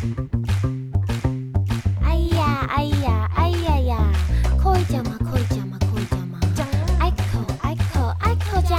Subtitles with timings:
[0.00, 0.06] 哎
[2.34, 4.12] 呀哎呀哎呀呀，
[4.58, 5.18] 可以讲吗？
[5.18, 5.78] 可以讲吗？
[5.78, 6.40] 可以讲吗？
[6.56, 6.66] 讲
[6.98, 8.78] 爱口爱口爱口讲。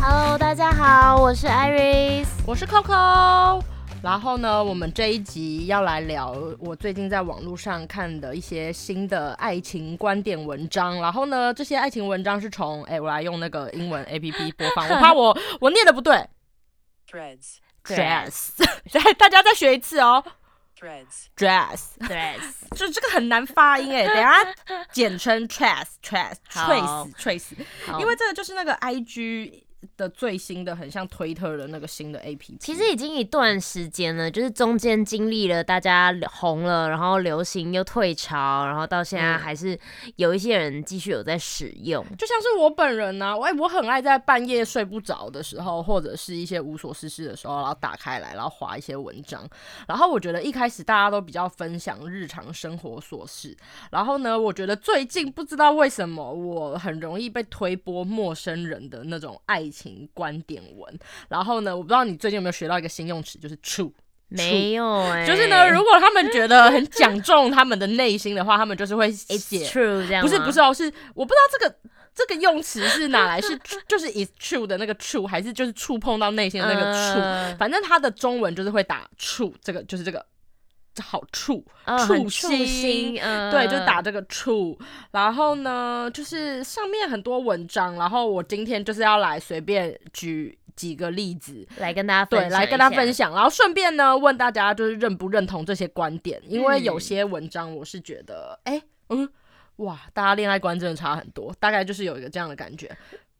[0.00, 2.28] Hello，大家好，我是 Iris。
[2.46, 3.60] 我是 Coco。
[4.00, 11.00] 然后呢，我们这一集要来聊我最近在网络上看的一些新的爱情观点文章。
[11.00, 16.24] 然后呢，这些爱情文章是从哎，我来用那个英文 A P P 播放，我怕我我念的不对。
[17.10, 18.50] Threads, Dress，
[18.92, 20.24] 对，大家再学一次哦。
[20.78, 24.44] threads, Dress，Dress，就这个很难发音哎，等下
[24.90, 27.54] 简称 Trace，Trace，好 Trace，Trace，
[28.00, 29.64] 因为这个就是那个 I G
[29.96, 32.58] 的最新的，很像推特的那个新的 A P P。
[32.58, 39.78] 其实已经一段时间了，就是中间经历了大家红了，然后流行又退潮，然后到现在嗯还是
[40.16, 42.04] 有一些人继续有在使用。
[42.16, 49.48] 就像是我本人呢、啊，我、哎我很爱在半夜睡不着的时候，或者是一些无所事事的时候，然后打开来，然后划一些文章。
[49.86, 53.56] 然后我觉得一开始大家都比较分享日常生活琐事，
[53.90, 60.98] 然后呢，我觉得最近不知道为什么我很容易被推播陌生人的那种爱情观点文。
[61.28, 63.90] 然后呢，我不知道你最近有没有学到一个新用词，就是 true。
[64.34, 70.84] 没有哎、就是呢，如果他们觉得很讲中他们的内心的话，他们就是会写 true 这样不是不是哦，是
[71.14, 71.76] 我不知道这个
[72.14, 73.48] 这个用词是哪来，是
[73.86, 77.20] 就是 is true 的那个 true，还是就是触碰到内心的那个触？
[77.20, 80.31] 嗯反正它的中文就是会打 true，，这个就是这个这
[81.00, 81.64] 好触，
[82.06, 83.14] 触嗯触心
[83.50, 84.78] 对，就是打这个触。
[85.12, 97.00] 然后呢，就是上面很多文章，然后我今天就是要来随便举几个例子，来跟大家分对，享来跟他分享，然后顺便呢问大家就是认不认同这些观点，因为有嗯。
[97.00, 99.26] 些文章我是觉得，哎、嗯，
[99.76, 102.90] 哇，大家恋爱观真的差很多，大概就是有一个这样的感觉，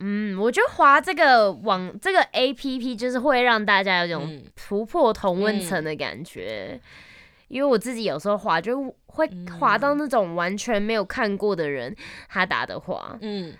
[0.01, 4.45] 嗯，我觉得滑这个网这个 A P P 就是会让大家有种嗯。
[4.57, 6.81] 突破同温层的感觉。
[7.53, 9.29] 因为我自己有时候滑，就会
[9.61, 11.95] 滑到那种完全没有看过的人，
[12.31, 13.55] 他打的滑，嗯。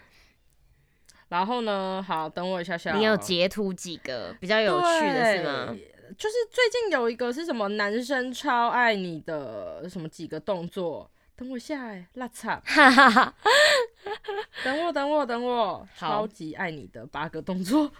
[1.29, 5.77] 然后呢，好，等我一下下哦，你有截图几个比较有趣的是吗？
[6.17, 13.35] 就是最近有一个是什么男生超爱你的什么几个动作，等我一下哎、拉差，哈哈哈，
[14.65, 17.91] 等我等我等我，超级爱你的八个动作，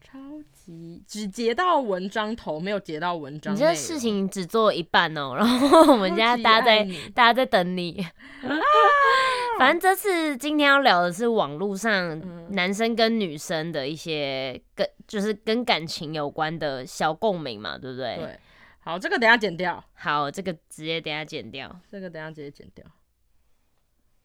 [0.00, 0.18] 超
[0.52, 3.58] 级只截到文章头，没有截到文章你。
[3.58, 8.06] 这事情只做一半哦， 然后我们现在大家在大家在等你。
[9.58, 18.16] 反正这次今天要聊的是网络上嗯男生跟女生的一些跟就是跟感情有关的小共鸣嘛，对不对？
[18.16, 18.40] 对，
[18.78, 21.74] 好，这个等下剪掉，好，这个直接等下剪掉。
[21.90, 22.84] 这个等下直接剪掉，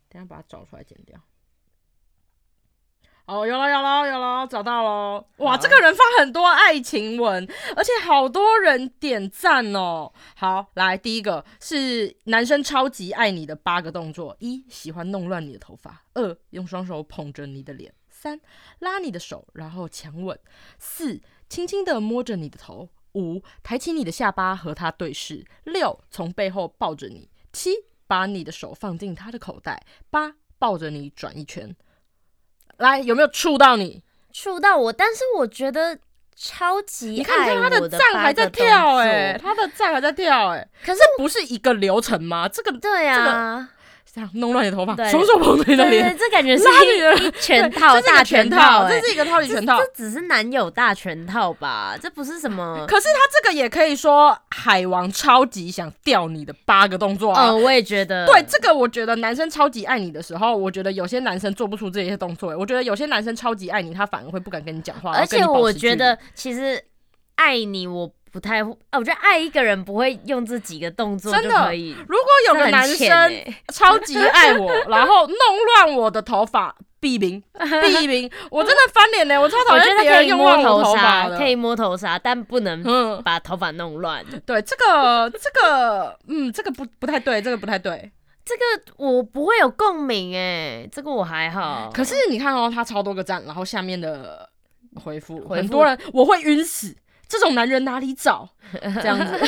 [0.07, 1.19] 等下把它找出来剪掉。
[3.25, 5.25] 哦，有了有了有了，找到了！
[5.37, 10.11] 哇，这个人发很多爱情文，而且好多人点赞哦。
[10.35, 18.41] 好，来第一个是男生超级爱你的八个动作：一、喜欢弄乱你的头发；二、用双手捧着你的脸；三、
[18.79, 20.37] 拉你的手然后强吻；
[20.77, 27.71] 四、轻轻的摸着你的头；五、抬起你的下巴和他对视；六、从背后抱着你；七、
[28.05, 29.77] 把你的手放进他的口袋；
[30.09, 31.73] 八、抱着你转一圈。
[32.77, 34.01] 来，有没有触到你？
[34.31, 35.97] 触到我，但是我觉得
[36.35, 42.47] 超级你看，你看他的赞还在跳、哎，作他的赞还在跳、哎，可是不是一个流程吗？
[42.47, 43.69] 这个对啊，
[44.13, 49.79] 这样弄乱你的头发，对双手捧着你的脸，这感觉是拉你的一全套大全套，哎这是一个套里全套。
[49.79, 51.97] 这只是男友大全套吧？
[51.99, 52.85] 这不是什么？
[52.87, 57.49] 可是他这个也可以说海王超级想钓你的八个动作啊。
[57.49, 58.27] 嗯，我也觉得。
[58.27, 66.79] 对，这个我觉得男生超级爱你的时候，我觉得有些男生做不出这些动作、哎我觉得有些男生超级爱你，他反而会不敢跟你讲话，而且我觉得其实
[67.33, 71.95] 爱你，我不太会，啊，我觉得爱一个人不会用这几个动作真的就可以。
[72.07, 75.37] 如果有个男生欸超级爱我，然后弄
[75.75, 78.31] 乱我的头发，毙命毙命！
[78.49, 81.29] 我真的翻脸呢，我超讨厌别人用乱我头头发。
[81.37, 84.25] 可以摸头纱，但不能嗯，把头发弄乱。
[84.47, 88.11] 对，这个 这个，嗯，这个不不太对，这个不太对。
[88.43, 91.91] 这个我不会有共鸣哎，这个我还好。
[91.93, 94.49] 可是你看哦，他超多个赞，然后下面的
[94.95, 96.95] 回复很多人，我会晕死。
[97.27, 98.47] 这种男人哪里找？
[99.01, 99.39] 这样子，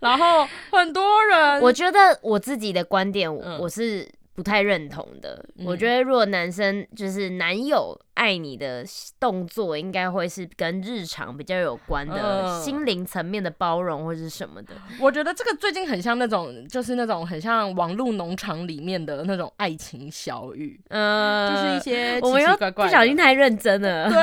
[0.00, 5.44] 然后很多人，我觉得我自己的观点，我嗯我是不太认同的。
[5.64, 8.84] 我嗯觉得如果男生就是男友爱你的
[9.18, 14.74] 动作，应该会是跟日常比较有关的、嗯心灵层面的包容或者是什么的。
[15.00, 22.90] 我觉得这个最近很像那种，就是那种很像网络农场里面的那种爱情小语，呃，就是一些奇 我们又奇怪怪的。
[22.90, 24.10] 不小心太认真了。
[24.10, 24.16] 对，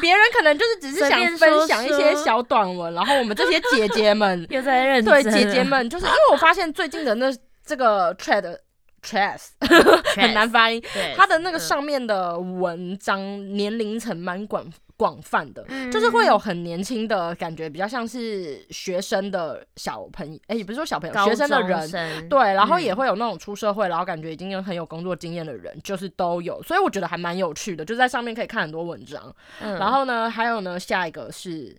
[0.00, 7.34] 别人可能就是只是想分享一些小短文，然后我们这些姐姐们 又在认真对，姐姐们，就是因为我发现最近的那
[7.64, 8.56] 这个 thread
[9.04, 9.48] threads
[10.16, 13.20] 很难发音，对，它的那个嗯上面的文章
[13.54, 14.64] 年龄层蛮广
[14.96, 22.28] 广泛的，嗯就是会有很年轻的感觉，比较像是学生的小朋友，哎、也不是说小朋友，学生的人。
[22.28, 29.34] 对，然后嗯也会有那种出社会，然后感觉已经有很有工作经验的人，就是都有，所以我觉得还蛮有趣的，就在上面可以看很多文章。
[29.60, 31.76] 嗯然后呢，还有呢，下一个是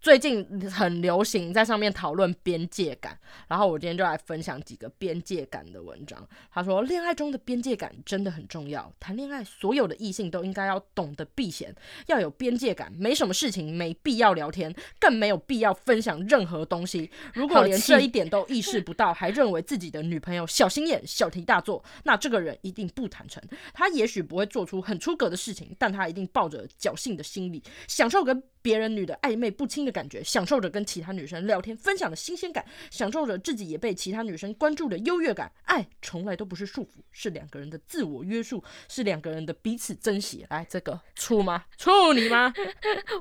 [0.00, 3.18] 最近很流行在上面讨论边界感，
[3.48, 6.26] 然后我今天就来分享几个边界感的文章。
[6.52, 11.74] 他说，恋爱中的边界感真的很重要，谈恋爱所有的异性都应该要懂得避嫌，
[12.06, 17.10] 要有边界感，没什么事情没必要聊天，更没有必要分享任何东西。
[17.34, 23.42] 如果连这一点都意识不到，还认为自己的女朋友小心眼、小题大做，那这个人一定不坦诚。
[23.74, 35.50] 他也许不会做出很出格的事情，但他一定抱着侥幸的心理， 享受跟别人女的暧昧不清的感觉，享受着跟其他女生聊天分享的新鲜感，享受着自己也被其他女生关注的优越感。
[35.64, 40.46] 爱从来都不是束缚，是两个人的自我约束，是两个人的彼此珍惜。
[40.50, 41.64] 来，这个处吗？
[41.76, 42.52] 处你吗？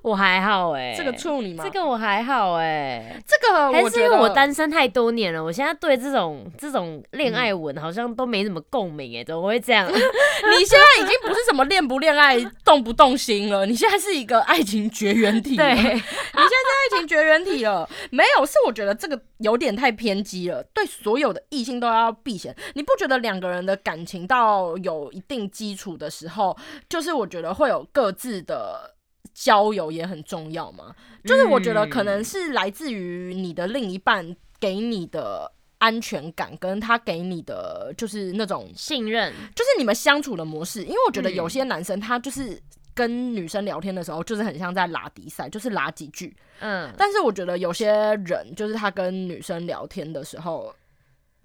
[0.02, 1.64] 我还好哎、这个处你吗？
[1.64, 9.88] 这个我还好哎、这个还是因为我单身太多年了，我现在对这种这种恋爱文好像都没什么共鸣哎、怎么会这样？
[9.92, 15.56] 你现在已经不是什么恋不恋爱、动不动心了，你现在是一个爱情绝缘体。
[15.56, 18.46] 对，你现在是爱情绝缘体了，没有？
[18.46, 22.56] 是我觉得这个有点太偏激了，对所有的异性都要避嫌。
[22.76, 26.58] 你不觉得两个人的感情到有一定基础的时候，
[26.88, 28.96] 就是我觉得会有各自的
[29.34, 30.96] 交友也很重要吗？
[31.26, 42.60] 就是我觉得可能是来自于你的另一半给你的安全感，跟他给你的就是那种信任，就是你们相处的模式，因为我觉得嗯有些男生他就是
[42.98, 46.36] 跟女生聊天的时候，就是很像在拉迪赛，就是拉几句。
[46.62, 47.92] 嗯，但是我觉得有些
[48.26, 50.74] 人，就是他跟女生聊天的时候，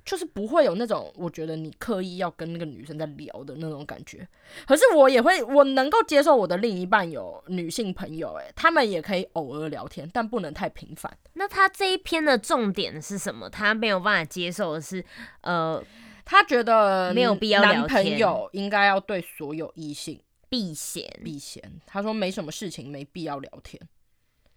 [0.02, 4.26] 就是不会有那种我觉得你刻意要跟那个女生在聊的那种感觉。
[4.66, 11.14] 可是我也会，我能够接受我的另一半有女性朋友、欸，他们也可以偶尔聊天，但不能太频繁。
[11.34, 13.50] 那他这一篇的重点是什么？
[13.50, 15.05] 他没有办法接受的是，
[15.43, 15.84] 呃，
[16.25, 20.19] 他觉得没有必要男朋友应该要对所有异性
[20.52, 21.10] 避嫌。
[21.25, 21.81] 避嫌。
[21.87, 23.81] 他说没什么事情没必要聊天，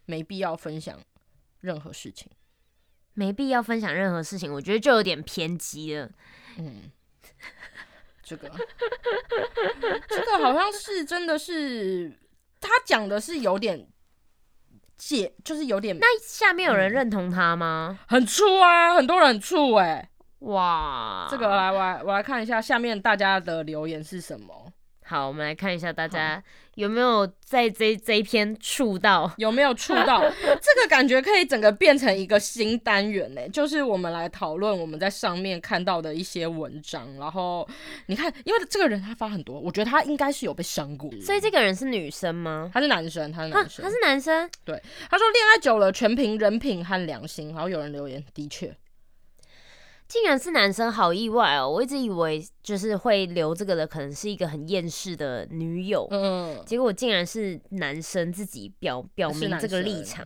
[0.06, 1.00] 没必要分享
[1.62, 2.30] 任何事情。
[3.14, 6.12] 没必要分享任何事情，我觉得就有点偏激了。
[6.58, 6.92] 嗯，
[8.22, 8.52] 这个
[10.10, 12.12] 这个好像是真的是
[12.60, 13.88] 他讲的是有点
[14.98, 17.98] 介，就是有点那下面有人嗯认同他吗？
[18.10, 20.10] 很粗啊，很多人很粗哎、
[20.40, 24.65] 哇，这个来我来我来看一下下面大家的留言是什么。
[25.08, 26.44] 好，我们来看一下大家
[26.74, 29.32] 有没有在这这一篇触到。
[29.38, 30.20] 有没有触到？
[30.42, 37.08] 这个感觉可以整个变成一个新单元呢，就是我们来讨论我们在上面看到的一些文章。
[37.20, 37.70] 然后
[38.08, 42.72] 你看，因为这个人他发很多，我觉得他应该是有被伤过，所以这个人是女生吗？
[42.74, 43.92] 他是男生，他是啊，男生他。
[43.92, 47.50] 是男生，对他说恋爱久了全凭人品和良心。
[47.54, 48.76] 然后有人留言，的确，
[50.16, 51.70] 竟然是男生，好意外哦！
[51.70, 60.26] 我一直以为就是会留这个的，可能是一个很厌世的女友，嗯，结果竟然是男生自己表表明这个立生场。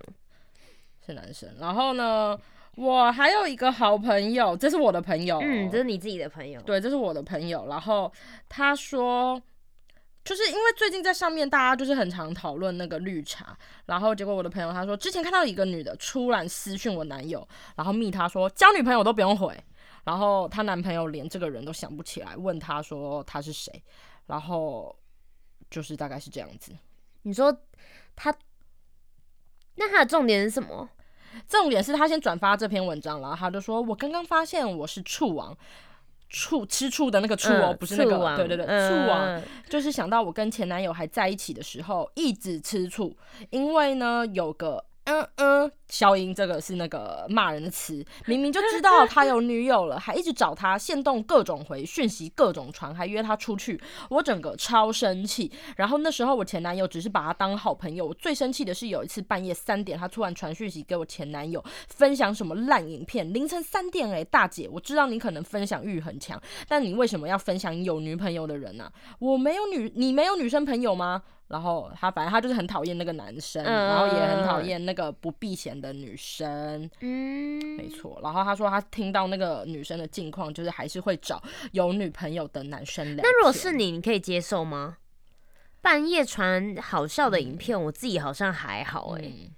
[1.04, 1.50] 是男生。
[1.60, 2.38] 然后呢，
[2.76, 6.62] 我还有一个好朋友，这是我的朋友哦、嗯，这是你自己的朋友。
[6.62, 7.66] 对，这是我的朋友。
[7.68, 8.14] 然后
[8.48, 9.42] 他说，
[10.24, 19.52] 就是因为最近在上面大家就是很常讨论那个绿茶，然后结果我的朋友他说，之前看到一个女的突然私讯我男友，然后密他说交女朋友都不用回，
[20.10, 23.72] 然后她男朋友连这个人都想不起来，问她说他是谁，
[24.26, 24.98] 然后
[25.70, 26.76] 就是大概是这样子。
[27.22, 27.56] 你说
[28.16, 28.34] 她，
[29.76, 30.90] 那他的重点是什么？
[31.48, 35.56] 重点是他先转发这篇文章，然后他就说：“我刚刚发现我是醋王，
[36.28, 39.26] 醋吃醋的那个醋哦，嗯不是那个王对对对，嗯醋王。
[39.28, 43.16] 嗯就是想到我跟前男友还在一起的时候，一直吃醋，
[43.52, 55.52] 因为呢有个嗯嗯，消音这个是那个骂人的词，明明就知道他有女友了，还一直找他，现动各种回讯息，各种传，还约他出去，我整个超生气。
[55.78, 71.24] 然后那时候我前男友只是把他当好朋友，我最生气的是有一次半夜三点，他突然传讯息给我前男友，分享什么烂影片，凌晨三点哎、大姐，我知道你可能分享欲很强，但你为什么要分享有女朋友的人呢、我没有女，你没有女生朋友吗？
[71.50, 78.20] 然后他反正他就是很讨厌那个男生，嗯然后也很讨厌那个不避嫌的女生，嗯，没错。
[78.24, 81.42] 然后他说他听到那个女生的近况，就是还是会找
[81.72, 83.24] 有女朋友的男生聊。
[83.24, 84.98] 那如果是，你，你可以接受吗？
[85.82, 89.52] 半夜传好笑的影片，我自己好像还好哎、嗯。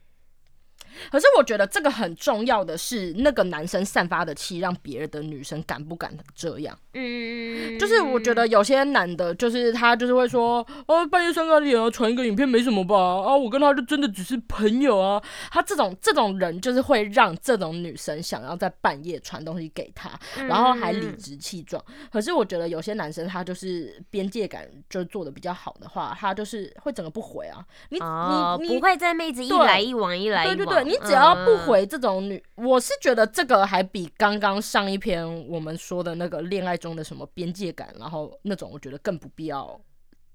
[1.12, 6.78] 可是我觉得这个很重要的是，那个男生散发的气，让别的女生敢不敢这样？
[6.94, 12.96] 嗯，就是我觉得有些男的，就是他就是会说，哦，半夜三更点啊，传一个影片没什么吧？
[12.96, 15.22] 啊，我跟他就真的只是朋友啊。
[15.52, 20.12] 他这种这种人，就是会让这种女生想要在半夜传东西给他，
[20.48, 21.84] 然后还理直气壮。
[22.12, 27.66] 可是我觉得有些男生他就是边界感就做的比较好的话，他就是会整个不回啊。
[27.90, 30.58] 你、哦，你你不会在妹子一来一往，一来一往。
[30.58, 39.80] 对对对，你只要不嗯，回这种女，我是觉得这个还比刚刚上一篇我们说的那个恋爱中的什么边界感，然后那种我觉得更不必要，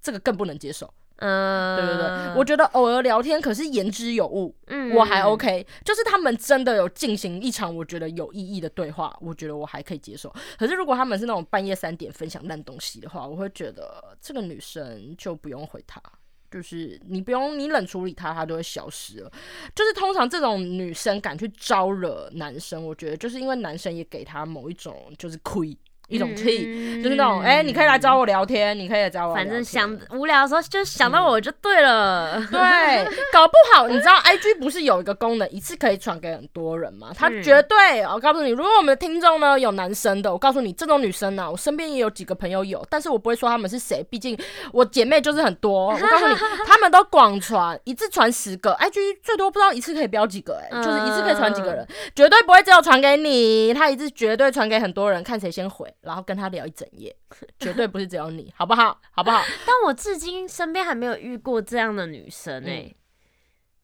[0.01, 0.93] 这个更不能接受。
[1.19, 10.31] 嗯，对对对，我觉得偶尔聊天可是言之有物，嗯我还 OK，就是他们真的有进行一场我觉得有意义的对话，我觉得我还可以接受。
[10.59, 16.03] 可是如果他们是那种半夜三点分享烂东西的话，我会觉得这个女生就不用回他。
[16.51, 19.31] 就是你不用你冷处理他，他就会消失了。
[19.75, 25.77] 就是通常这种女生敢去招惹男生，我觉得就是因为男生也给她某一种就是亏
[26.09, 32.41] 一种气，嗯就是那种哎、你可以来找我聊天，你可以来找我，反正想无聊的时候就想到我就对了。
[32.51, 37.11] 对，搞不好你知道，IG 不是有一个功能，一次可以传给很多人吗？
[37.17, 44.39] 它嗯绝对，我告诉你，如果我们的听众呢有男生的，我告诉你，这种女生呢、我身边也有几个朋友有，但是我不会说他们是谁，毕竟
[44.73, 45.89] 我姐妹就是很多。
[45.89, 46.35] 我告诉你，
[46.67, 57.15] 他们都广传，一次传十个，IG 最多不知道一次可以标几个、哎、就是一次可以传几个人，绝对不会只有传给你，他一次绝对传给很多人，看谁先回，然后跟他聊一整夜，
[57.59, 59.01] 绝对不是只有你，好不好？
[59.11, 59.43] 好不好？
[59.67, 62.95] 但我至今身边还没有遇过这样的女生哎、嗯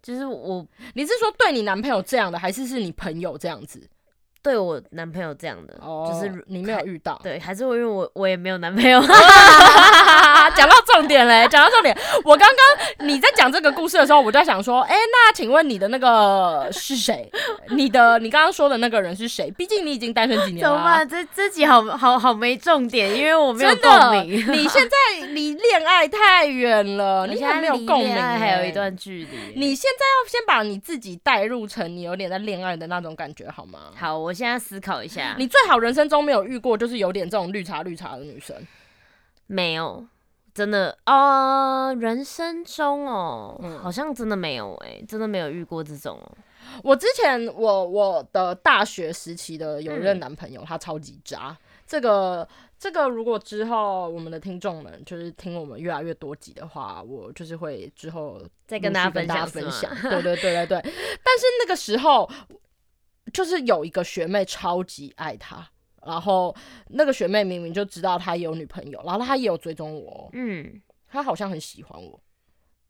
[0.02, 3.88] 就是我你是说对你男朋友这样的，还是是你朋友这样子？
[4.42, 7.20] 对我男朋友这样的，哦，就是你没有遇到。
[7.22, 9.00] 对，还是我因为我我也没有男朋友，
[10.56, 11.96] 讲到重点嘞，讲到重点。
[12.24, 17.30] 我刚刚你在讲这个故事的时候，我就在想说，哎、那请问你的那个是谁？
[17.70, 19.50] 你的你刚刚说的那个人是谁？
[19.52, 21.08] 毕竟你已经单身几年了、啊怎么办？。
[21.08, 24.52] 这这集好好好没重点，因为我没有，共鸣。
[24.52, 29.52] 你现在离恋爱太远了，你现在还没有共鸣、还有一段距离。
[29.54, 33.78] 你现在要先把你自己带入成你有点在恋爱的那种感觉，好吗？
[33.94, 38.56] 好，我现在思考一下，你最好人生中没有遇过，就是有点这种绿茶绿茶的女生。
[39.46, 40.06] 没有，
[40.54, 46.32] 真的哦，人生中哦，嗯好像真的没有哎、真的没有遇过这种哦。
[46.82, 51.56] 我之前我我的大学时期的有一嗯任男朋友，他超级渣。
[51.86, 52.48] 这个
[52.78, 60.10] 这个，如果之后我们的听众们就是听我们越来越多集的话，我就是会之后再跟大家陆续跟大家分享分享。
[60.10, 60.80] 对对对对对。
[60.80, 62.30] 但是那个时候，
[63.32, 65.68] 就是有一个学妹超级爱他。
[66.04, 66.52] 然后
[66.88, 72.20] 那个学妹明明就知道他有女朋友，然后他也有追踪我，嗯，他好像很喜欢我，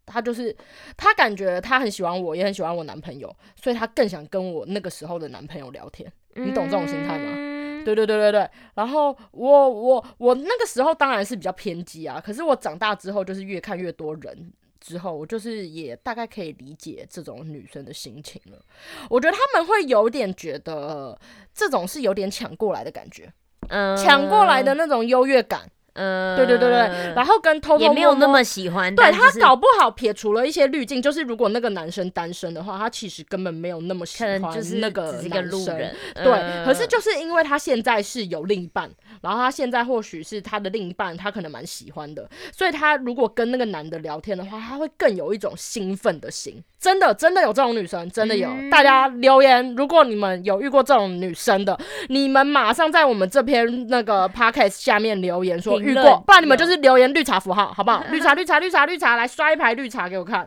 [0.07, 0.57] 他就是
[0.97, 6.11] 他感觉他很喜欢我，也很喜欢我男朋友，所以他更想跟我那个时候的男朋友聊天。
[6.37, 7.85] 你懂这种心态吗吗？
[7.85, 8.49] 对对对对对。
[8.75, 14.53] 然后我我我那个时候当然是比较偏激啊，可是我长大之后就是越看越多人。
[14.83, 18.61] 之后，我就是也大概可以理解这种女生的心情了。
[19.09, 21.19] 我觉得他们会有点觉得
[21.55, 23.33] 这种是有点抢过来的感觉，
[23.69, 25.71] 嗯抢过来的，那种优越感。
[25.95, 35.43] 嗯，对对对对，然后跟偷偷也没有那摸摸么喜欢，对他搞不好撇除了一些滤镜，就是如果那个男生单身的话，他其实根本没有那么喜欢就是那个是一个。
[35.53, 46.63] 路人，对，嗯可是就是因为他现在是有另一半，然后他现在或许是他的另一半，他可能蛮喜欢的，所以他如果跟那个男的聊天的话，他会更有一种兴奋的心。
[46.81, 48.49] 真的，真的有这种女生，真的有。
[48.49, 58.05] 嗯大家留言，如果你们有遇过这种女生的，你们马上在我们这篇那个 podcast 下面留言说遇过，不然你们就是留言绿茶符号，好不好？
[58.11, 60.47] 绿茶，绿茶，绿茶，绿茶，来刷一排绿茶给我看，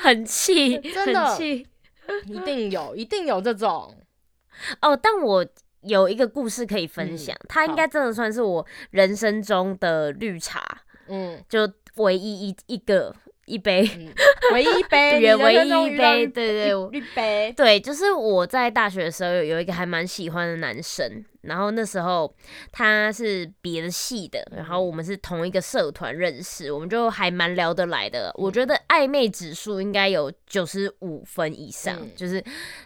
[0.00, 1.66] 很气，真的很气
[2.26, 3.94] 一定有，一定有这种。
[4.82, 4.96] 哦。
[4.96, 5.44] 但我
[5.82, 10.62] 有一个故事可以分嗯享，它应该真的算是我人生中的绿茶，
[11.08, 13.14] 嗯就唯一一一个
[13.46, 14.12] 一杯， 嗯，
[14.52, 22.32] 唯一一杯，对，你人唯一一杯，对对，我一杯，对，就是我在大学的时候有有一个还蛮喜欢的男生，然后那时候
[22.72, 28.32] 他是别的系的，然后我们是同一个社团认识，我们就还蛮聊得来的。
[28.34, 32.10] 我觉得暧昧指数应该有九十五分以上，嗯。
[32.16, 32.42] 就是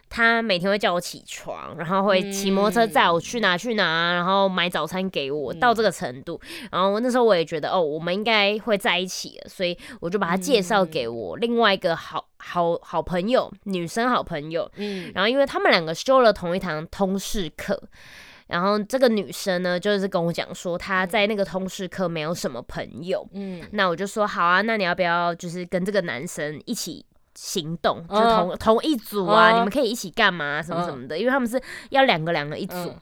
[0.09, 6.41] 他每天会叫我起床，然后会骑摩托车载我去哪去哪，然后买早餐给我，到这个程度。
[6.73, 14.71] 然后那时候我也觉得哦，我们应该会在一起了，所以我就把他介绍给我另外一个好好好朋友，女生好朋友。
[14.77, 17.81] 嗯，然后因为他们两个修了同一堂通识课，
[18.49, 32.75] 然后这个女生呢，就是跟我讲说她在那个通识课没有什么朋友，嗯，那我就说好啊，那你要不要就是跟这个男生一起行动，就嗯同、同一组啊，嗯你们可以一起干嘛、什么什么的，因为他们是要两个两个一组。
[32.75, 33.01] 嗯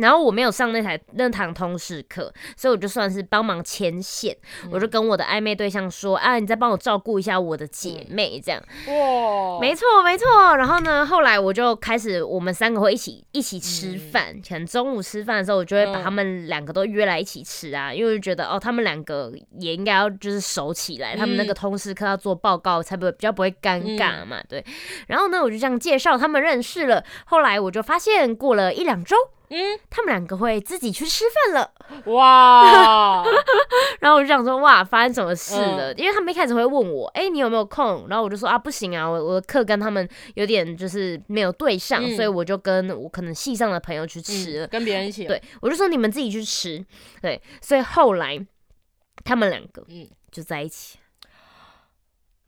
[0.00, 8.60] 然后我没有上那台那堂通识课，所以我就算是帮忙牵线，嗯我就跟我的暧昧对象说啊，你再帮我照顾一下我的姐妹，这样。
[8.86, 10.56] 哇，没错，没错。
[10.56, 14.34] 然后呢，后来我就开始，我们三个会一起一起吃饭。
[14.46, 24.42] 可能中午吃饭的时候，我就会把嗯他们两个都约来一起吃啊，因为我就觉得哦，他们两个也应该要就是熟起来，他们那个嗯通识课要做报告，才不会比较不会尴尬嘛。
[24.48, 24.64] 对。
[25.08, 27.04] 然后呢，我就这样介绍他们认识了。
[27.26, 29.16] 后来我就发现，过了一两周。
[29.50, 31.72] 嗯，他们两个会自己去吃饭了，
[32.12, 33.24] 哇，
[33.98, 35.92] 然后我就想说，哇，发生什么事了？
[35.92, 35.94] 嗯。
[35.98, 38.06] 因为他们一开始会问我，哎、你有没有空？
[38.08, 42.14] 然后我就说啊，不行啊，我我的课跟他们有点就是没有对上，嗯。
[42.14, 44.66] 所以我就跟我可能系上的朋友去吃了。
[44.66, 46.84] 嗯跟别人一起，，对，我就说你们自己去吃。
[47.20, 48.38] 对，所以后来
[49.24, 50.08] 他们两个嗯。
[50.30, 50.96] 就在一起，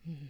[0.06, 0.28] 嗯，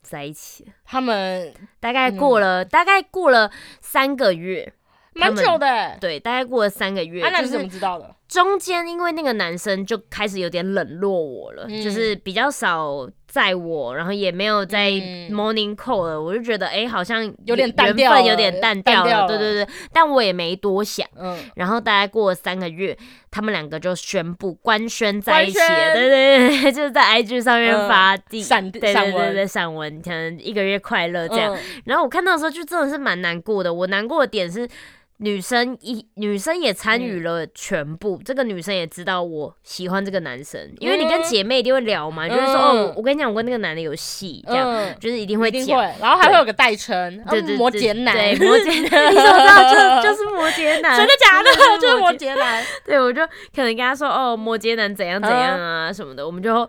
[0.00, 0.66] 在一起。
[0.86, 3.50] 他们大概过了、大概过了
[3.82, 4.72] 三个月，
[5.14, 8.14] 蛮久的欸，对，大概过了三个月，啊，那你怎就是么知道的？
[8.26, 21.06] 中间因为那个男生就开始有点冷落我了，嗯就是比较少载我，然后也没有在嗯 morning call 了，我就觉得哎、好像有点淡有点淡掉了，对对对，但我也没多想。
[21.16, 22.96] 嗯，然后大概过了三个月，
[23.30, 31.54] 他们两个就宣布官宣在一起了，对对对，就是在 IG 上面嗯发地、闪对对对对闪文，可能一个月快乐这样。
[31.54, 33.72] 嗯然后我看到的时候就真的是蛮难过的。
[33.72, 34.66] 我难过的点是，
[35.18, 45.80] 女生一女生也参与了全部，这个女生也知道我喜欢这个男生，因为你跟嗯姐妹一定会聊嘛，就是说嗯哦，我跟你讲，我跟那个男的有戏，这样、嗯，就是一定会讲。
[46.00, 50.96] 然后还会有个代称，对对嗯摩羯男，对摩羯男，你怎么知道就就是摩羯男？
[50.98, 51.50] 真的假的？
[51.54, 52.18] 真就是摩羯。
[52.18, 56.68] 羯男， 对，我就可能跟他说哦，摩羯男怎样怎样啊什么的，我们就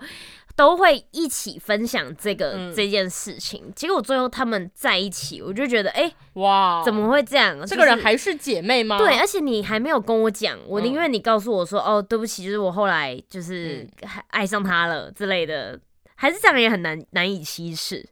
[0.55, 3.71] 都会一起分享这个、嗯这件事情。
[3.75, 7.65] 结果最后他们在一起，我就觉得哎、哇，怎么会这样？
[7.65, 8.97] 这个人就是还是姐妹吗？
[8.97, 15.79] 对，而且你还没有跟我讲，我宁嗯愿你告诉我说，哦，对不起，就是我后来就是还爱上他了之类的，
[16.15, 18.07] 还是这样也很难难以启齿。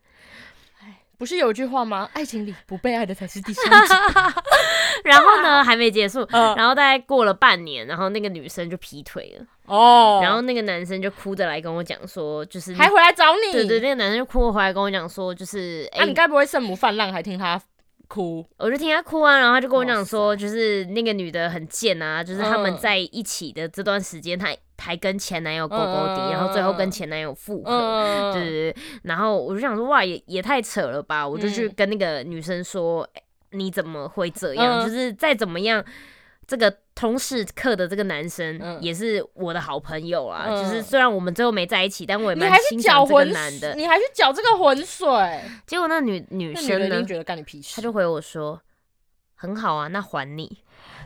[1.18, 2.10] 不是有一句话吗？
[2.14, 3.96] 爱情里不被爱的才是第三者。
[5.06, 6.56] 然后呢，还没结束，嗯。
[6.56, 17.62] 然后大概过了半年，然后那个女生就劈腿了，哦，然后那个男生就哭着来跟我讲说，就是还回来找你，对对，那个男生就哭着回来跟我讲说，就是哎、啊，你该不会圣母泛滥还听他
[18.08, 18.46] 哭？
[18.58, 22.78] 我就听他哭啊，然后他就跟我讲说，就是那个女的很贱啊，就是他们嗯。
[22.78, 27.72] 在一起的这段时间，她还跟前男友勾勾嗯搭，然后最后跟前男友复合。
[27.72, 31.26] 嗯，对对对，然后我就想说，哇，也也太扯了吧！
[31.26, 34.82] 我就去嗯跟那个女生说，欸你怎么会这样？
[34.82, 35.84] 嗯就是再怎么样，
[36.46, 40.46] 这个同事课的这个男生嗯也是我的好朋友啊。
[40.48, 43.76] 嗯就是虽然我们最后没在一起，但我也蛮欣赏这个搅浑男的。
[43.76, 47.76] 你还去搅这个浑水，结果那女女生呢觉得干你屁事。
[47.76, 48.60] 她就回我说，
[49.36, 50.58] 很好啊，那还你。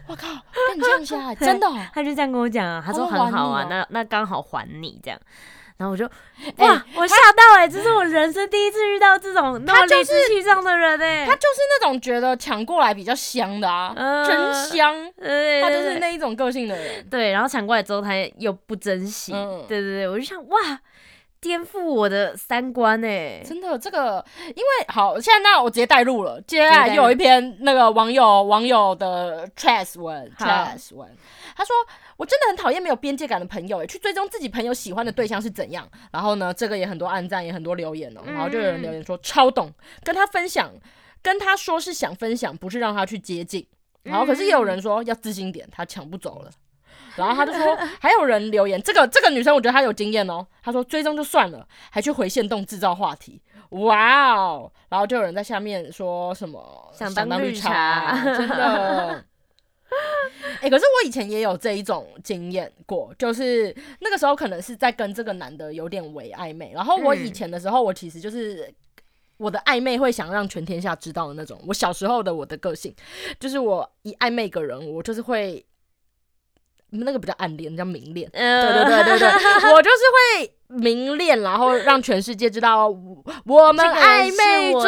[0.08, 3.68] 我靠，干你这样下， 真的哦，他就这样跟我讲啊，他说很好啊，哦。
[3.70, 5.20] 那那刚好还你这样。
[5.78, 14.26] 然后我就哎哇，我吓到哎、这是我人生第一次遇到这种那么理直气壮的人哎、他就是那种觉得抢过来比较香的啊，嗯。
[14.26, 17.06] 真香， 对他就是那一种个性的人。
[17.12, 19.64] 对，然后抢过来之后他又不珍惜，嗯。
[19.68, 20.60] 对对对，我就想哇，
[21.40, 26.42] 颠覆我的三观哎、真的，这个因为好，现在那我直接带入了。
[26.42, 31.08] 接下来又有一篇那个网友网友的 trash 文好，trash 文，
[31.56, 31.76] 他说
[32.18, 35.88] 我真的很讨厌没有边界感的朋友，哎，去追踪自己朋友喜欢的对象是怎样。
[36.12, 38.22] 然后呢，这个也很多暗赞，也很多留言哦。
[38.26, 39.72] 然后就有人留言说超懂，
[40.04, 40.72] 跟他分享，
[41.22, 43.66] 跟他说是想分享，不是让他去接近。
[44.04, 46.50] 然后可是也有人说要自信点，他抢不走了。
[47.18, 50.46] 然后他就说，还有人留言，这个这个女生我觉得她有经验哦。
[50.64, 54.72] 她说追踪就算了，还去回线动制造话题，哇哦！
[54.90, 59.26] 然后就有人在下面说什么想当绿茶真的。
[60.62, 68.74] 哎、可是我以前也有这一种经验过，就是那个时候可能是在跟这个男的有点为暧昧，然后我以嗯前的时候，我其实就是。
[69.40, 71.62] 我的暧昧会想让全天下知道的那种。
[71.68, 72.92] 我小时候的我的个性，
[73.40, 75.64] 就是我一暧昧一个人，我就是会
[76.92, 78.30] 那个不叫暗恋，叫明恋。
[78.32, 79.30] 对对对对对对，
[79.74, 84.82] 我就是会明恋，然后让全世界知道我我们暧昧中，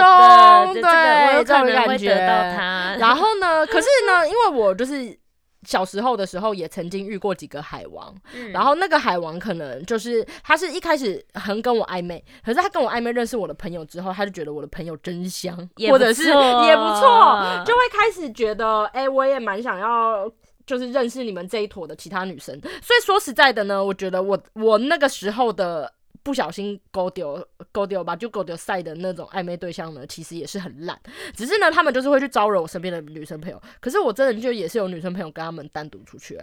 [0.73, 0.87] 对，这个
[1.27, 2.15] 我有这种感觉。
[2.99, 5.17] 然后呢，可是呢， 因为我就是
[5.63, 15.53] 小时候的时候也曾经遇过几个海王，嗯然后那个海王可能就是他是一开始很跟我暧昧，可是他跟我暧昧认识我的朋友之后，他就觉得我的朋友真香，
[15.89, 20.31] 或者是也不错，就会开始觉得，哎、我也蛮想要。
[20.69, 30.99] 就是认识你们这一坨的其他女生，所以说实在的呢，我觉得我我那个时候的不小心勾丢勾丢吧，就勾丢赛的那种暧昧对象呢，其实也是很烂。
[31.33, 33.59] 只是呢，他们就是会去招惹我身边的女生朋友。
[33.79, 36.39] 可是我真的就也是有女生朋友跟他们单独出去、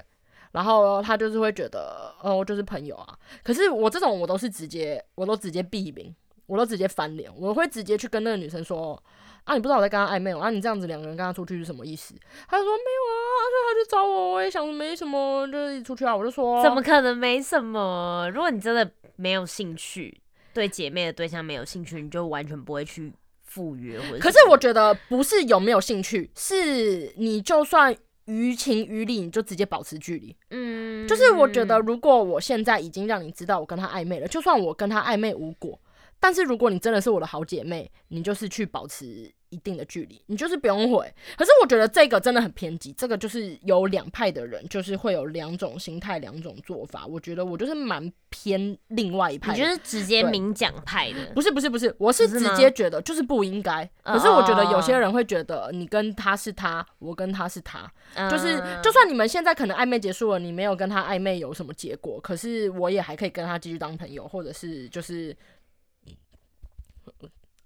[0.51, 3.17] 然后他就是会觉得，哦，就是朋友啊。
[3.45, 6.13] 可是我这种我都是直接，我都直接避名，
[6.47, 9.01] 我都直接翻脸，我会直接去跟那个女生说，
[9.47, 12.15] 啊，你不知道我在跟他暧昧哦，啊，你这样子两个人跟他出去是什么意思？
[12.49, 16.15] 他就说没有啊，所以他就找我，我也想没什么，就是出去啊。
[16.15, 18.29] 我就说怎么可能没什么？
[18.35, 20.21] 如果你真的没有兴趣，
[20.53, 23.13] 对姐妹的对象没有兴趣，你就完全不会去
[23.45, 24.19] 赴约或者。
[24.19, 30.37] 可是我觉得不是有没有兴趣，是你就算于情于理，你就直接保持距离。
[30.51, 35.79] 嗯，就是我觉得，如果我现在已经让你知道我跟他暧昧了，就算我跟他暧昧无果，
[36.19, 41.13] 但是如果你真的是我的好姐妹，你就是去保持一定的距离，你就是不用回。
[41.37, 47.07] 可是我觉得这个真的很偏激，这个就是有两派的人，就是会有两种心态、两种做法。
[47.07, 49.53] 我觉得我就是蛮偏另外一派。
[49.53, 53.89] 你就是直接明讲派的，不是不是不是，我是直接觉得就是不应该。
[54.03, 57.89] 哦可是我觉得有些人会觉得你跟他是他，我跟他是他，
[58.29, 65.37] 就是嗯就算你们现在可能暧昧结束了，你没有跟他暧昧有什么结果，可是我也还可以跟他继续当朋友，或者是就是，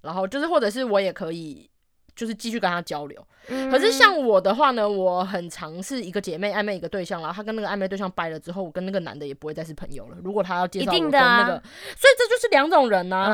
[0.03, 1.69] 然后就是或者是我也可以。
[2.17, 10.19] 就是继续跟他交流，可是像我的话呢，我很尝试一个姐妹暧昧一个对象，然后他跟那个暧昧对象掰了之后，我跟那个男的也不会再是朋友了。
[10.23, 11.55] 如果他要介绍我跟那个，
[11.97, 13.27] 所以这就是两种人呐、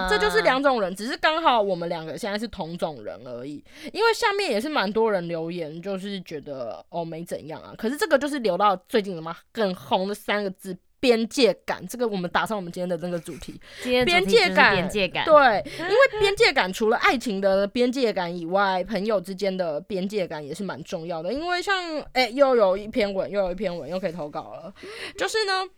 [0.00, 3.62] 嗯这就是两种人，只是刚好我们两个现在是同种人而已。
[3.92, 7.74] 因为下面也是蛮多人留言，就是觉得哦没怎样啊。
[7.78, 13.60] 可是这个就是留到最近什么更红的三个字“边界感”，这个我们打上我们今天的那个主题。
[13.82, 15.34] 边界感边界感，对，
[15.80, 21.32] 因为边界感除了爱情的边界感以外，朋友之间的边界感也是蛮重要的。
[21.32, 24.72] 因为像哎、又有一篇文，又有一篇文，又可以投稿了。
[25.18, 25.68] 就是呢，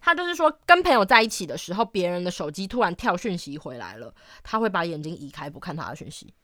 [0.00, 6.34] 他就是说，跟朋友在一起的时候，别人的手机突然跳讯息回来了，他会把眼睛移开，不看他的讯息，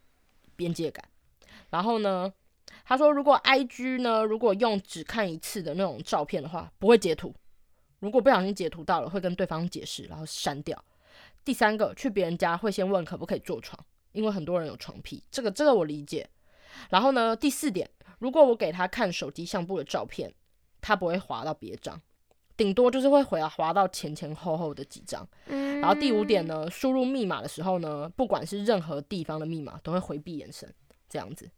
[0.57, 1.05] 边界感。
[1.69, 2.33] 然后呢，
[2.87, 7.35] 他说，如果 I G 呢，如果用只看一次的那种照片的话，不会截图。
[8.03, 10.85] 如果不小心截图到了，会跟对方解释，然后删掉。
[11.45, 13.79] 第三个，去别人家会先问可不可以坐床，
[14.11, 16.29] 因为很多人有床癖，这个这个我理解。
[16.91, 17.89] 然后呢，第四点，
[18.19, 20.35] 如果我给他看手机相簿的照片，
[20.81, 22.01] 他不会滑到别张，
[22.57, 25.25] 顶多就是会回啊滑到前前后后的几张。
[25.47, 30.75] 嗯然后第五点呢，输入密码的时候呢，不管是任何地方的密码，都会回避眼神，
[31.09, 31.49] 这样子。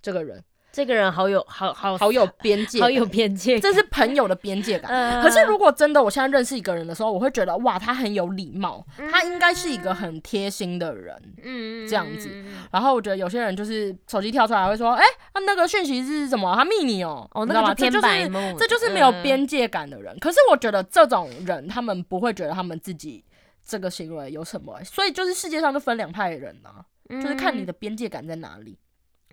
[0.00, 0.44] 这个人
[0.76, 4.90] 这个人好有好好好有边界，好有边界感，这是朋友的边界感。
[4.90, 11.16] 呃可是如果真的我现在认识一个人的时候，我会觉得哇，他很有礼貌，他应该是一个很贴心的人。
[11.42, 12.28] 嗯这样子。
[12.70, 16.54] 然后我觉得有些人就是手机跳出来会说，哎、他那个讯息是什么？
[16.54, 20.14] 他密你哦、那个就偏这就是白目，这就是没有嗯边界感的人。
[20.18, 23.24] 可是我觉得这种人，他们不会觉得他们自己
[23.64, 28.78] 这个行为有什么、所以就是世界上就分两派的人啊，就是看你的边界感在哪里。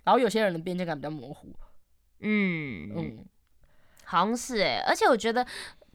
[0.04, 1.54] 然后有些人的边界感比较模糊，
[2.20, 3.26] 嗯嗯，嗯，
[4.06, 5.46] 好像是哎，而且我觉得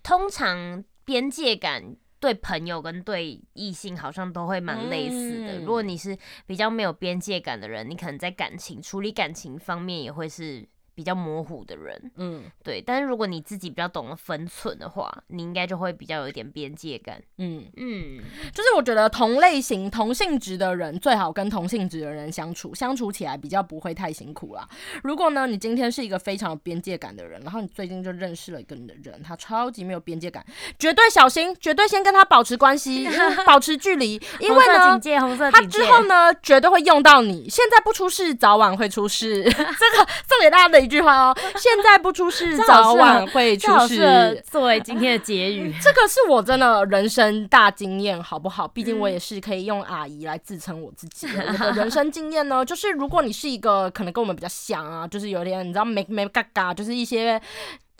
[0.02, 1.96] 通常边界感。
[2.20, 5.60] 对朋友跟对异性好像都会蛮类似的。
[5.60, 12.10] 嗯如果你是比较没有边界感的人，你可能在感情处理感情方面也会是比较模糊的人。
[12.16, 17.22] 嗯对，但是如果你自己比较懂得分寸的话，你应该就会比较有一点边界感。
[17.36, 18.18] 嗯，嗯，
[18.52, 24.68] 就是我觉得同类型、同性质的人最好跟同性质的人相处，相处起来比较不会太辛苦啦。
[25.04, 30.44] 如果呢，你今天是一个非常有边界感的人，然后你最近就认识了一个人，他超级没有边界感，
[30.80, 33.08] 绝对小心，绝对先跟他保持关系，
[33.46, 35.00] 保持距离，因为呢警。
[35.00, 35.78] 戒，红色他警戒。
[35.78, 37.48] 之后呢，绝对会用到你。
[37.48, 39.44] 现在不出事，早晚会出事。
[39.46, 44.42] 这个送给大家的一句话哦，现在不出事， 早晚会出事。
[44.50, 45.72] 作为今天的结语。
[45.82, 48.66] 这个是我真的人生大经验，好不好？
[48.66, 51.44] 毕竟嗯我也是可以用阿姨来自称我自己的。
[51.46, 57.40] 我的人生经验呢，就是如果你是一个可能跟我们比较像啊，就是有点你知道没没嘎嘎，就是一些。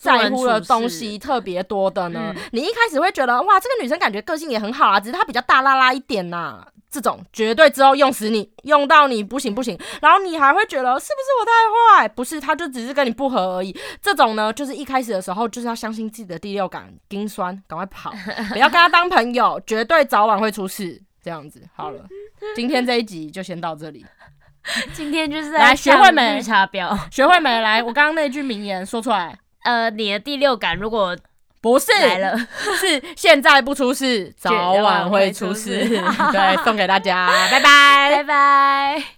[0.01, 12.09] 在乎的东西特别多的呢，嗯你一开始会觉得哇，这个女生感觉个性也很好啊，只是她比较大拉拉一点呐、这种绝对之后用死你，用到你不行不行，然后你还会觉得是不是我太坏？
[12.09, 13.77] 不是，他就只是跟你不合而已。
[14.01, 18.12] 这种呢，就是一开始的时候就是要相信自己的第六感，丁酸， 赶快跑，
[18.53, 21.03] 不要跟他当朋友，绝对早晚会出事。
[21.20, 22.07] 这样子好了，
[22.55, 24.07] 今天这一集就先到这里。
[24.94, 26.96] 今天就是在来学会上没绿茶婊。
[27.11, 27.61] 学会没？
[27.61, 31.14] 来，我刚刚那句名言说出来，呃，你的第六感如果
[31.61, 32.38] 不是来了，
[32.81, 35.79] 是现在不出事，早晚会出事。
[36.33, 39.17] 对，送给大家，拜拜拜拜。